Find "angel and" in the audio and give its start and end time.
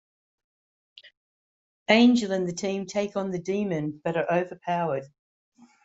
1.87-2.49